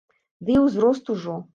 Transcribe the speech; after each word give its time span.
Ды 0.47 0.55
і 0.57 0.63
ўзрост 0.63 1.15
ужо. 1.17 1.41